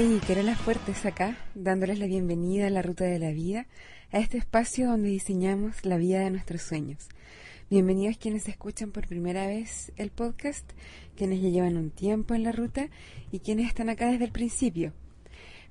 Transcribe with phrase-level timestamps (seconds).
[0.00, 3.66] Hey, las Fuertes acá, dándoles la bienvenida a la Ruta de la Vida,
[4.12, 7.08] a este espacio donde diseñamos la vida de nuestros sueños.
[7.68, 10.70] Bienvenidos quienes escuchan por primera vez el podcast,
[11.16, 12.90] quienes ya llevan un tiempo en la ruta
[13.32, 14.92] y quienes están acá desde el principio.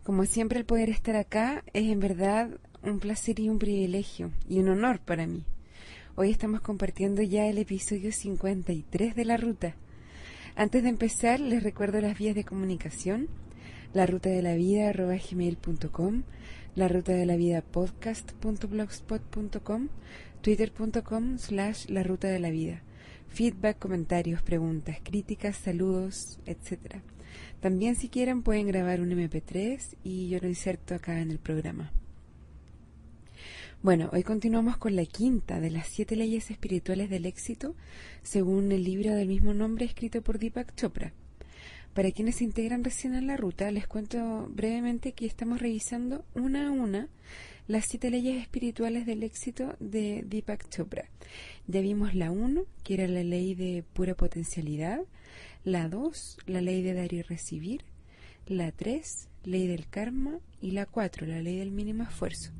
[0.03, 2.49] Como siempre el poder estar acá es en verdad
[2.83, 5.45] un placer y un privilegio y un honor para mí.
[6.15, 9.75] Hoy estamos compartiendo ya el episodio 53 de la ruta.
[10.57, 13.29] Antes de empezar les recuerdo las vías de comunicación
[13.97, 16.21] la ruta de la vida gmail.com,
[16.75, 19.87] la ruta de la vida podcast.blogspot.com,
[20.41, 22.83] twitter.com slash la ruta de la vida.
[23.27, 26.97] Feedback, comentarios, preguntas, críticas, saludos, etc.
[27.59, 31.91] También si quieren pueden grabar un MP3 y yo lo inserto acá en el programa.
[33.81, 37.73] Bueno, hoy continuamos con la quinta de las siete leyes espirituales del éxito,
[38.21, 41.13] según el libro del mismo nombre escrito por Deepak Chopra.
[41.97, 46.67] Para quienes se integran recién en la ruta, les cuento brevemente que estamos revisando una
[46.67, 47.07] a una
[47.67, 51.09] las siete leyes espirituales del éxito de Deepak Chopra.
[51.65, 54.99] Ya vimos la 1, que era la ley de pura potencialidad,
[55.63, 57.83] la 2, la ley de dar y recibir,
[58.45, 62.51] la 3, ley del karma, y la 4, la ley del mínimo esfuerzo.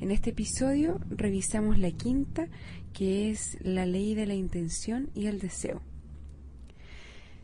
[0.00, 2.48] En este episodio revisamos la quinta,
[2.94, 5.82] que es la ley de la intención y el deseo.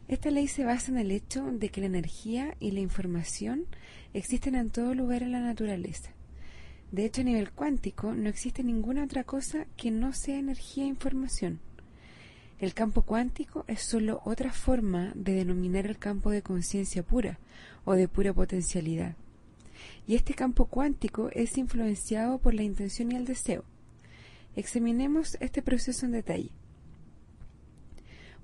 [0.07, 3.67] Esta ley se basa en el hecho de que la energía y la información
[4.13, 6.11] existen en todo lugar en la naturaleza.
[6.93, 10.89] De hecho, a nivel cuántico no existe ninguna otra cosa que no sea energía e
[10.89, 11.59] información.
[12.61, 17.39] El campo cuántico es solo otra forma de denominar el campo de conciencia pura
[17.85, 19.17] o de pura potencialidad.
[20.07, 23.65] Y este campo cuántico es influenciado por la intención y el deseo.
[24.55, 26.51] Examinemos este proceso en detalle.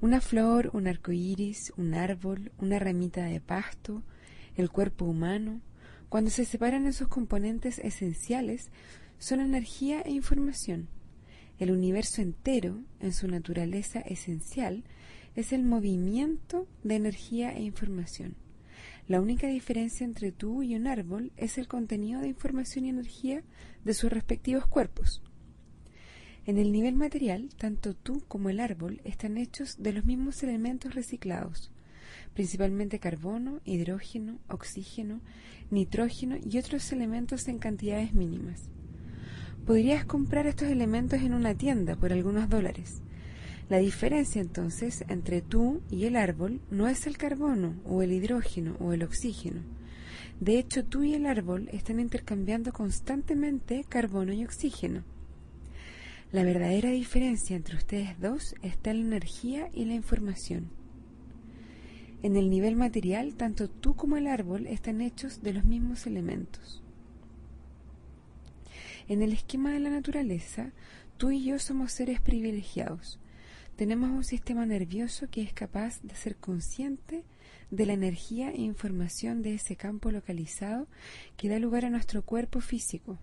[0.03, 4.03] Una flor, un arco iris, un árbol, una ramita de pasto,
[4.57, 5.61] el cuerpo humano,
[6.09, 8.71] cuando se separan en sus componentes esenciales,
[9.19, 10.89] son energía e información.
[11.59, 14.85] El universo entero, en su naturaleza esencial,
[15.37, 18.37] es el movimiento de energía e información.
[19.07, 23.43] La única diferencia entre tú y un árbol es el contenido de información y energía
[23.85, 25.23] de sus respectivos cuerpos.
[26.47, 30.95] En el nivel material, tanto tú como el árbol están hechos de los mismos elementos
[30.95, 31.71] reciclados,
[32.35, 35.21] principalmente carbono, hidrógeno, oxígeno,
[35.71, 38.71] nitrógeno y otros elementos en cantidades mínimas.
[39.67, 43.03] Podrías comprar estos elementos en una tienda por algunos dólares.
[43.69, 48.77] La diferencia entonces entre tú y el árbol no es el carbono o el hidrógeno
[48.81, 49.61] o el oxígeno.
[50.41, 55.05] De hecho, tú y el árbol están intercambiando constantemente carbono y oxígeno.
[56.33, 60.71] La verdadera diferencia entre ustedes dos está en la energía y la información.
[62.23, 66.85] En el nivel material, tanto tú como el árbol están hechos de los mismos elementos.
[69.09, 70.71] En el esquema de la naturaleza,
[71.17, 73.19] tú y yo somos seres privilegiados.
[73.75, 77.25] Tenemos un sistema nervioso que es capaz de ser consciente
[77.73, 80.87] de la energía e información de ese campo localizado
[81.37, 83.19] que da lugar a nuestro cuerpo físico,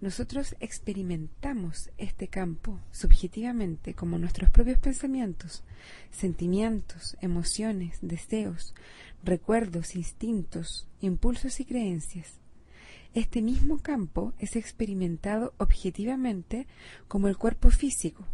[0.00, 5.64] nosotros experimentamos este campo subjetivamente como nuestros propios pensamientos,
[6.10, 8.74] sentimientos, emociones, deseos,
[9.24, 12.38] recuerdos, instintos, impulsos y creencias.
[13.14, 16.68] Este mismo campo es experimentado objetivamente
[17.08, 18.24] como el cuerpo físico,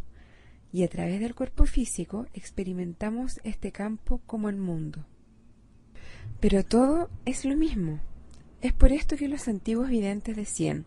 [0.71, 5.07] y a través del cuerpo físico experimentamos este campo como el mundo.
[6.41, 8.01] Pero todo es lo mismo.
[8.61, 10.85] Es por esto que los antiguos videntes decían,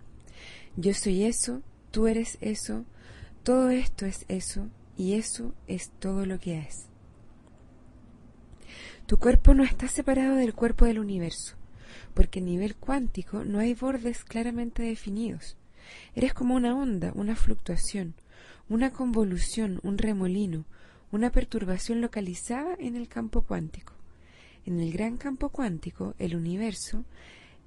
[0.78, 2.86] yo soy eso, tú eres eso,
[3.42, 6.86] todo esto es eso y eso es todo lo que es.
[9.08, 11.56] Tu cuerpo no está separado del cuerpo del universo,
[12.14, 15.58] porque a nivel cuántico no hay bordes claramente definidos.
[16.14, 18.14] Eres como una onda, una fluctuación,
[18.70, 20.66] una convolución, un remolino,
[21.12, 23.94] una perturbación localizada en el campo cuántico.
[24.64, 27.04] En el gran campo cuántico, el universo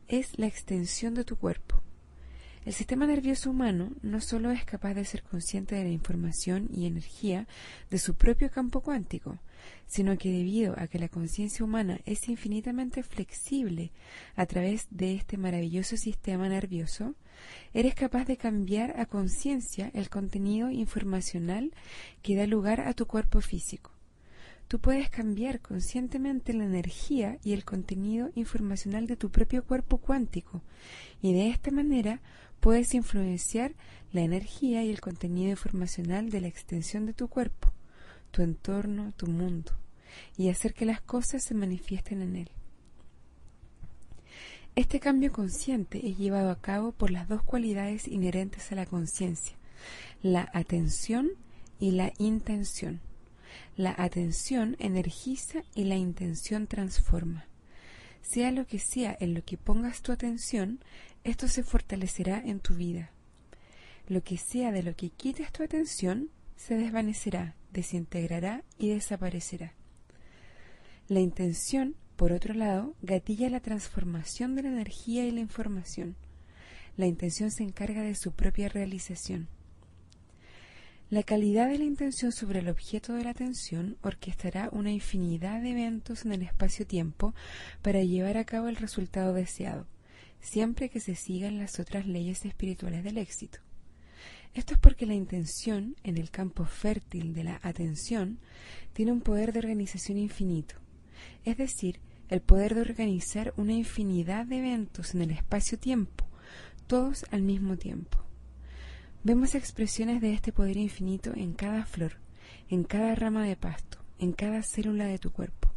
[0.07, 1.83] es la extensión de tu cuerpo.
[2.67, 6.85] El sistema nervioso humano no solo es capaz de ser consciente de la información y
[6.85, 7.49] energía
[7.89, 9.39] de su propio campo cuántico,
[9.87, 13.93] sino que debido a que la conciencia humana es infinitamente flexible
[14.37, 17.15] a través de este maravilloso sistema nervioso,
[17.73, 21.73] eres capaz de cambiar a conciencia el contenido informacional
[22.21, 23.91] que da lugar a tu cuerpo físico.
[24.71, 30.63] Tú puedes cambiar conscientemente la energía y el contenido informacional de tu propio cuerpo cuántico
[31.21, 32.21] y de esta manera
[32.61, 33.75] puedes influenciar
[34.13, 37.73] la energía y el contenido informacional de la extensión de tu cuerpo,
[38.31, 39.73] tu entorno, tu mundo,
[40.37, 42.51] y hacer que las cosas se manifiesten en él.
[44.77, 49.57] Este cambio consciente es llevado a cabo por las dos cualidades inherentes a la conciencia,
[50.23, 51.31] la atención
[51.81, 53.01] y la intención.
[53.77, 57.50] La atención energiza y la intención transforma.
[58.23, 60.81] Sea lo que sea en lo que pongas tu atención,
[61.25, 63.11] esto se fortalecerá en tu vida.
[64.09, 69.75] Lo que sea de lo que quites tu atención, se desvanecerá, desintegrará y desaparecerá.
[71.09, 76.17] La intención, por otro lado, gatilla la transformación de la energía y la información.
[76.97, 79.49] La intención se encarga de su propia realización.
[81.11, 85.73] La calidad de la intención sobre el objeto de la atención orquestará una infinidad de
[85.73, 87.35] eventos en el espacio-tiempo
[87.83, 89.89] para llevar a cabo el resultado deseado,
[90.41, 93.59] siempre que se sigan las otras leyes espirituales del éxito.
[94.55, 98.39] Esto es porque la intención, en el campo fértil de la atención,
[98.93, 100.77] tiene un poder de organización infinito,
[101.45, 101.99] es decir,
[102.29, 106.25] el poder de organizar una infinidad de eventos en el espacio-tiempo,
[106.87, 108.30] todos al mismo tiempo.
[109.23, 112.13] Vemos expresiones de este poder infinito en cada flor,
[112.71, 115.69] en cada rama de pasto, en cada célula de tu cuerpo.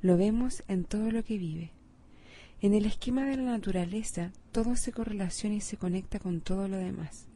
[0.00, 1.72] Lo vemos en todo lo que vive.
[2.60, 6.76] En el esquema de la naturaleza, todo se correlaciona y se conecta con todo lo
[6.76, 7.26] demás.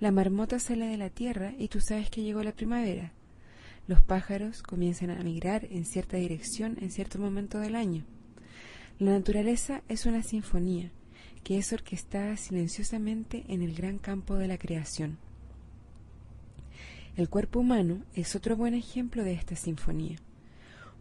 [0.00, 3.12] La marmota sale de la tierra y tú sabes que llegó la primavera.
[3.86, 8.04] Los pájaros comienzan a migrar en cierta dirección en cierto momento del año.
[8.98, 10.90] La naturaleza es una sinfonía,
[11.44, 15.18] que es orquestada silenciosamente en el gran campo de la creación.
[17.16, 20.18] El cuerpo humano es otro buen ejemplo de esta sinfonía.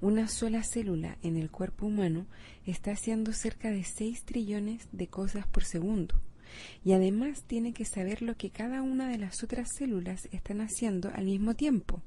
[0.02, 2.26] Una sola célula en el cuerpo humano
[2.66, 6.22] está haciendo cerca de 6 trillones de cosas por segundo
[6.84, 11.12] y además tiene que saber lo que cada una de las otras células están haciendo
[11.14, 12.02] al mismo tiempo.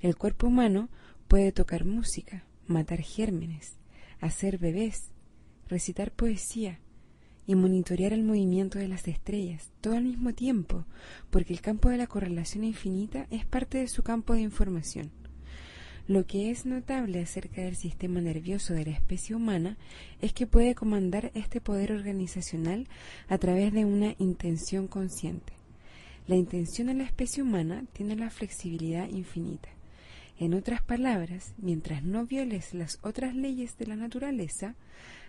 [0.00, 0.88] El cuerpo humano
[1.28, 3.76] puede tocar música, matar gérmenes,
[4.20, 5.10] hacer bebés,
[5.68, 6.80] recitar poesía,
[7.46, 10.84] y monitorear el movimiento de las estrellas, todo al mismo tiempo,
[11.30, 15.10] porque el campo de la correlación infinita es parte de su campo de información.
[16.06, 19.78] Lo que es notable acerca del sistema nervioso de la especie humana
[20.20, 22.88] es que puede comandar este poder organizacional
[23.26, 25.54] a través de una intención consciente.
[26.26, 29.70] La intención en la especie humana tiene la flexibilidad infinita.
[30.38, 34.74] En otras palabras, mientras no violes las otras leyes de la naturaleza,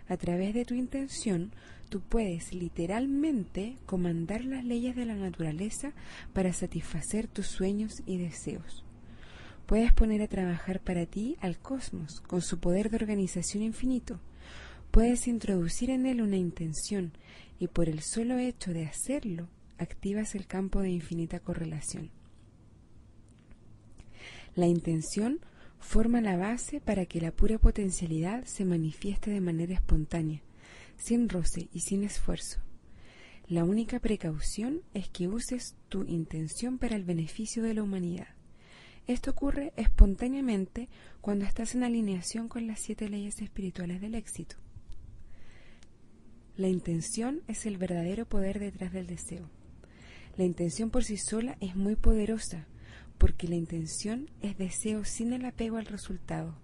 [0.08, 1.52] a través de tu intención,
[1.88, 5.92] tú puedes literalmente comandar las leyes de la naturaleza
[6.32, 8.84] para satisfacer tus sueños y deseos.
[9.66, 14.20] Puedes poner a trabajar para ti al cosmos con su poder de organización infinito.
[14.92, 17.12] Puedes introducir en él una intención
[17.58, 19.48] y por el solo hecho de hacerlo,
[19.78, 22.10] activas el campo de infinita correlación.
[24.54, 25.40] La intención
[25.78, 30.42] forma la base para que la pura potencialidad se manifieste de manera espontánea,
[30.96, 32.60] sin roce y sin esfuerzo.
[33.48, 38.28] La única precaución es que uses tu intención para el beneficio de la humanidad.
[39.06, 40.88] Esto ocurre espontáneamente
[41.20, 44.56] cuando estás en alineación con las siete leyes espirituales del éxito.
[46.56, 49.48] La intención es el verdadero poder detrás del deseo.
[50.36, 52.66] La intención por sí sola es muy poderosa,
[53.18, 56.54] porque la intención es deseo sin el apego al resultado.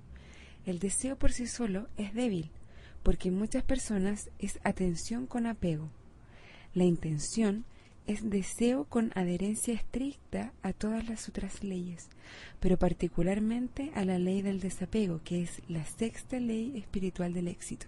[0.64, 2.50] El deseo por sí solo es débil,
[3.02, 5.90] porque en muchas personas es atención con apego.
[6.74, 7.64] La intención
[8.06, 12.08] es deseo con adherencia estricta a todas las otras leyes,
[12.60, 17.86] pero particularmente a la ley del desapego, que es la sexta ley espiritual del éxito.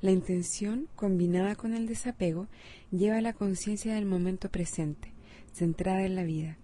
[0.00, 2.48] La intención, combinada con el desapego,
[2.90, 5.12] lleva a la conciencia del momento presente,
[5.52, 6.58] centrada en la vida.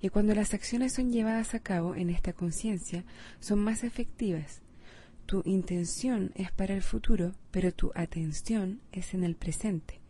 [0.00, 3.04] Y cuando las acciones son llevadas a cabo en esta conciencia,
[3.40, 4.62] son más efectivas.
[5.26, 10.00] Tu intención es para el futuro, pero tu atención es en el presente.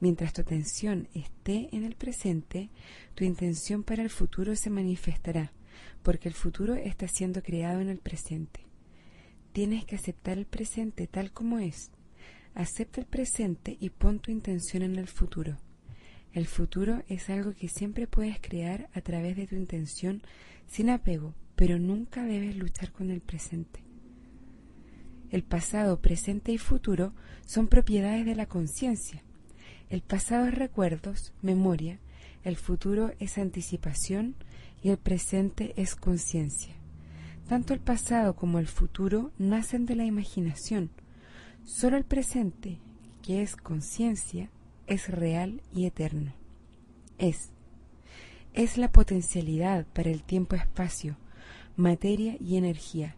[0.00, 2.70] Mientras tu atención esté en el presente,
[3.14, 5.52] tu intención para el futuro se manifestará,
[6.02, 8.60] porque el futuro está siendo creado en el presente.
[9.52, 11.90] Tienes que aceptar el presente tal como es.
[12.54, 15.56] Acepta el presente y pon tu intención en el futuro.
[16.34, 20.20] El futuro es algo que siempre puedes crear a través de tu intención
[20.66, 23.84] sin apego, pero nunca debes luchar con el presente.
[25.30, 27.12] El pasado, presente y futuro
[27.46, 29.22] son propiedades de la conciencia.
[29.90, 32.00] El pasado es recuerdos, memoria,
[32.42, 34.34] el futuro es anticipación
[34.82, 36.74] y el presente es conciencia.
[37.48, 40.90] Tanto el pasado como el futuro nacen de la imaginación.
[41.64, 42.78] Solo el presente,
[43.22, 44.50] que es conciencia,
[44.86, 46.32] es real y eterno.
[47.18, 47.50] Es.
[48.52, 51.16] Es la potencialidad para el tiempo-espacio,
[51.76, 53.16] materia y energía.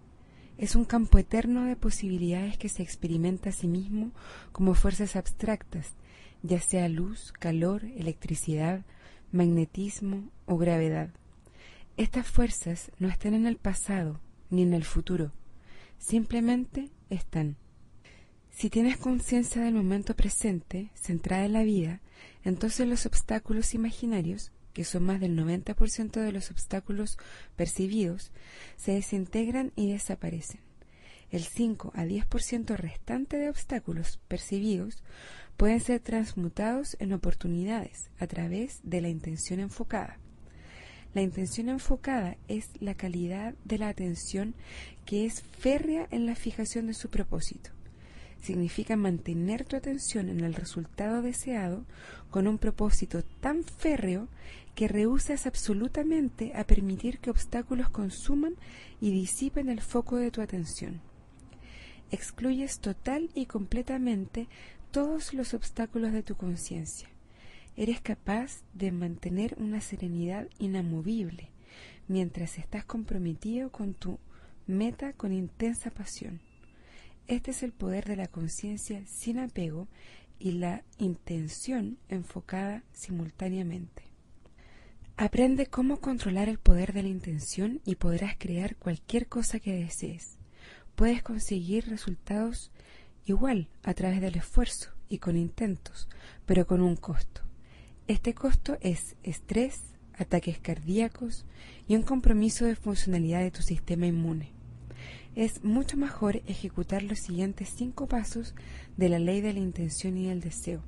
[0.59, 4.13] es un campo eterno de posibilidades que se experimenta a sí mismo
[4.53, 5.93] como fuerzas abstractas,
[6.43, 8.85] ya sea luz, calor, electricidad,
[9.33, 11.11] magnetismo o gravedad.
[11.99, 15.33] Estas fuerzas no están en el pasado ni en el futuro,
[15.99, 17.57] simplemente están.
[18.57, 22.01] Si tienes conciencia del momento presente, centrada en la vida,
[22.43, 27.19] entonces los obstáculos imaginarios, que son más del 90% de los obstáculos
[27.55, 28.33] percibidos,
[28.79, 30.61] se desintegran y desaparecen.
[31.31, 35.03] El 5 a 10% restante de obstáculos percibidos
[35.59, 40.19] pueden ser transmutados en oportunidades a través de la intención enfocada.
[41.13, 44.55] La intención enfocada es la calidad de la atención
[45.05, 47.76] que es férrea en la fijación de su propósito.
[48.41, 51.85] Significa mantener tu atención en el resultado deseado
[52.31, 54.29] con un propósito tan férreo
[54.75, 58.55] que rehusas absolutamente a permitir que obstáculos consuman
[59.01, 61.01] y disipen el foco de tu atención.
[62.11, 64.49] Excluyes total y completamente
[64.91, 67.09] todos los obstáculos de tu conciencia.
[67.77, 71.51] Eres capaz de mantener una serenidad inamovible
[72.09, 74.19] mientras estás comprometido con tu
[74.67, 76.41] meta con intensa pasión.
[77.29, 79.89] Este es el poder de la conciencia sin apego
[80.39, 84.05] y la intención enfocada simultáneamente.
[85.17, 90.39] Aprende cómo controlar el poder de la intención y podrás crear cualquier cosa que desees.
[90.95, 92.71] Puedes conseguir resultados
[93.25, 96.09] igual a través del esfuerzo y con intentos,
[96.45, 97.41] pero con un costo.
[98.07, 99.83] Este costo es estrés,
[100.17, 101.45] ataques cardíacos
[101.89, 104.53] y un compromiso de funcionalidad de tu sistema inmune.
[105.37, 108.55] Es mucho mejor ejecutar los siguientes cinco pasos
[108.97, 110.81] de la ley de la intención y del deseo.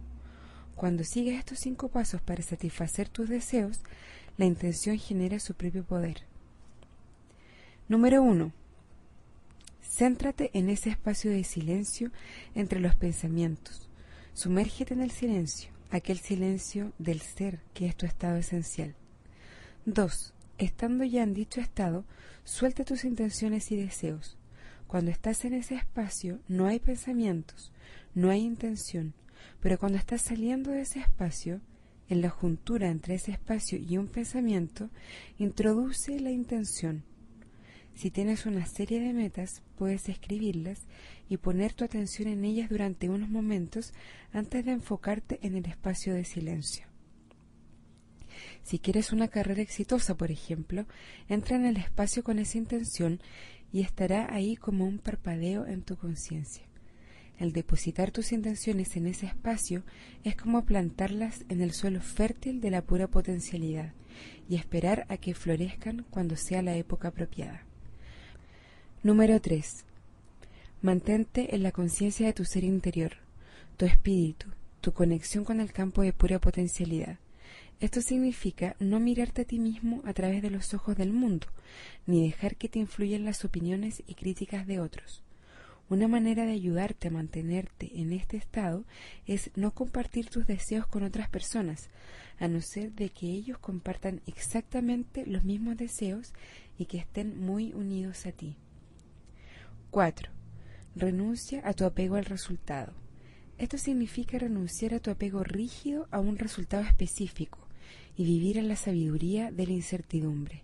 [0.75, 3.83] Cuando sigues estos cinco pasos para satisfacer tus deseos,
[4.39, 6.23] la intención genera su propio poder.
[7.89, 8.51] Número 1.
[9.83, 12.11] Céntrate en ese espacio de silencio
[12.55, 13.91] entre los pensamientos.
[14.33, 18.95] Sumérgete en el silencio, aquel silencio del ser que es tu estado esencial.
[19.85, 20.33] 2.
[20.57, 22.07] Estando ya en dicho estado,
[22.45, 24.38] suelta tus intenciones y deseos.
[24.89, 27.73] Cuando estás en ese espacio no hay pensamientos,
[28.15, 29.15] no hay intención,
[29.61, 31.61] pero cuando estás saliendo de ese espacio,
[32.09, 34.89] en la juntura entre ese espacio y un pensamiento,
[35.39, 37.05] introduce la intención,
[37.99, 40.87] si tienes una serie de metas, puedes escribirlas
[41.29, 43.93] y poner tu atención en ellas durante unos momentos
[44.33, 46.87] antes de enfocarte en el espacio de silencio.
[48.63, 50.87] Si quieres una carrera exitosa, por ejemplo,
[51.29, 53.21] entra en el espacio con esa intención
[53.73, 56.65] y estará ahí como un parpadeo en tu conciencia.
[57.39, 59.85] El depositar tus intenciones en ese espacio
[60.25, 63.93] es como plantarlas en el suelo fértil de la pura potencialidad
[64.49, 67.63] y esperar a que florezcan cuando sea la época apropiada.
[69.05, 69.85] Número 3.
[70.83, 73.13] Mantente en la conciencia de tu ser interior,
[73.77, 74.49] tu espíritu,
[74.81, 77.19] tu conexión con el campo de pura potencialidad.
[77.81, 81.47] Esto significa no mirarte a ti mismo a través de los ojos del mundo,
[82.07, 85.23] ni dejar que te influyan las opiniones y críticas de otros.
[85.91, 88.85] Una manera de ayudarte a mantenerte en este estado
[89.27, 91.89] es no compartir tus deseos con otras personas,
[92.39, 96.35] a no ser de que ellos compartan exactamente los mismos deseos
[96.79, 98.57] y que estén muy unidos a ti.
[99.91, 100.31] 4.
[100.95, 102.93] Renuncia a tu apego al resultado.
[103.59, 107.59] Esto significa renunciar a tu apego rígido a un resultado específico
[108.17, 110.63] y vivir en la sabiduría de la incertidumbre.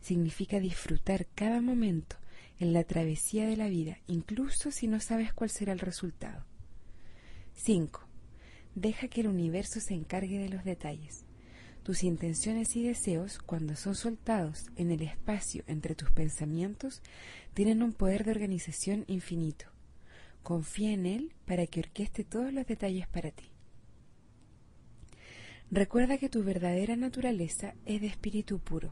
[0.00, 2.16] Significa disfrutar cada momento
[2.60, 6.44] en la travesía de la vida, incluso si no sabes cuál será el resultado.
[7.54, 8.06] 5.
[8.76, 11.24] Deja que el universo se encargue de los detalles.
[11.82, 17.02] Tus intenciones y deseos, cuando son soltados en el espacio entre tus pensamientos,
[17.54, 19.66] tienen un poder de organización infinito.
[20.42, 23.50] Confía en él para que orqueste todos los detalles para ti.
[25.70, 28.90] Recuerda que tu verdadera naturaleza es de espíritu puro.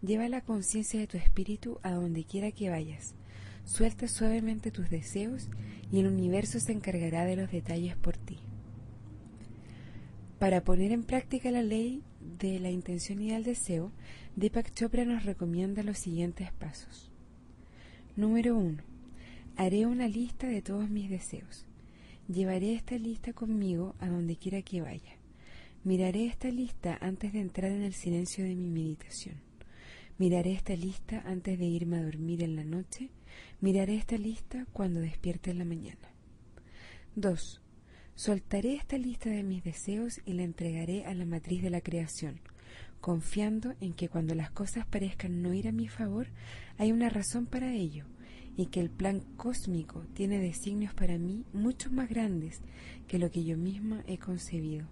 [0.00, 3.14] Lleva la conciencia de tu espíritu a donde quiera que vayas.
[3.64, 5.48] Suelta suavemente tus deseos
[5.92, 8.38] y el universo se encargará de los detalles por ti.
[10.40, 13.92] Para poner en práctica la ley de la intención y el deseo,
[14.34, 17.12] Deepak Chopra nos recomienda los siguientes pasos.
[18.16, 18.91] Número 1.
[19.56, 21.66] Haré una lista de todos mis deseos.
[22.26, 25.18] Llevaré esta lista conmigo a donde quiera que vaya.
[25.84, 29.36] Miraré esta lista antes de entrar en el silencio de mi meditación.
[30.16, 33.10] Miraré esta lista antes de irme a dormir en la noche.
[33.60, 36.12] Miraré esta lista cuando despierte en la mañana.
[37.16, 37.60] 2.
[38.14, 42.40] Soltaré esta lista de mis deseos y la entregaré a la matriz de la creación,
[43.02, 46.28] confiando en que cuando las cosas parezcan no ir a mi favor,
[46.78, 48.06] hay una razón para ello,
[48.56, 52.60] y que el plan cósmico tiene designios para mí mucho más grandes
[53.08, 54.86] que lo que yo misma he concebido.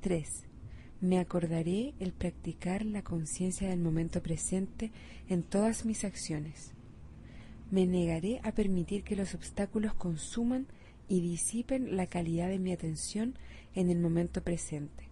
[0.00, 0.44] 3.
[1.00, 4.90] Me acordaré el practicar la conciencia del momento presente
[5.28, 6.72] en todas mis acciones.
[7.70, 10.66] Me negaré a permitir que los obstáculos consuman
[11.08, 13.34] y disipen la calidad de mi atención
[13.74, 15.04] en el momento presente.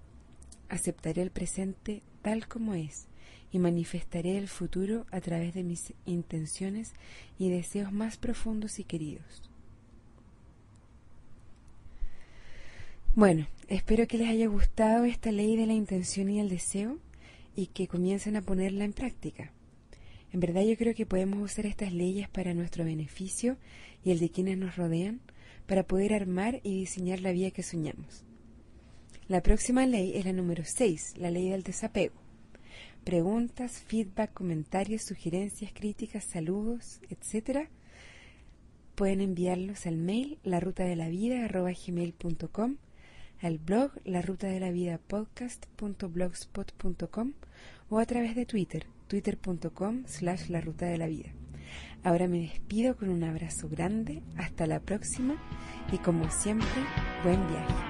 [0.69, 3.07] Aceptaré el presente tal como es
[3.53, 6.93] y manifestaré el futuro a través de mis intenciones
[7.38, 9.50] y deseos más profundos y queridos.
[13.15, 16.99] Bueno, espero que les haya gustado esta ley de la intención y el deseo
[17.55, 19.53] y que comiencen a ponerla en práctica.
[20.33, 23.57] En verdad yo creo que podemos usar estas leyes para nuestro beneficio
[24.05, 25.21] y el de quienes nos rodean
[25.67, 28.25] para poder armar y diseñar la vida que soñamos.
[29.29, 32.25] La próxima ley es la número 6, la ley del desapego.
[33.07, 37.69] Preguntas, feedback, comentarios, sugerencias, críticas, saludos, etc.
[38.97, 42.79] Pueden enviarlos al mail la ruta de la vida gmail.com,
[43.41, 47.35] al blog la ruta de la vida podcast.blogspot.com
[47.91, 51.31] o a través de Twitter, twitter.com slash la ruta de la vida.
[52.03, 55.41] Ahora me despido con un abrazo grande, hasta la próxima
[55.93, 56.83] y como siempre,
[57.23, 57.86] buen viaje.